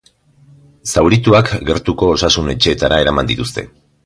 [0.93, 3.69] Zaurituak gertuko osasun-etxeetara eraman dituzte.